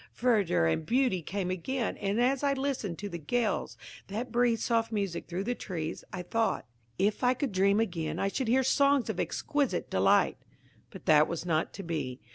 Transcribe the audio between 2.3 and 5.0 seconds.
I listened to the gales that breathed soft